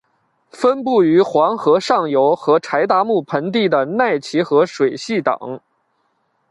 [0.49, 5.59] 分布于黄河上游和柴达木盆地的奈齐河水系等。